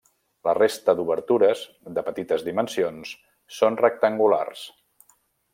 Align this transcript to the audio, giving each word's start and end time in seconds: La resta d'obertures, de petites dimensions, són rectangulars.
La 0.47 0.53
resta 0.57 0.95
d'obertures, 0.99 1.61
de 1.99 2.05
petites 2.09 2.47
dimensions, 2.49 3.15
són 3.59 3.81
rectangulars. 3.85 4.69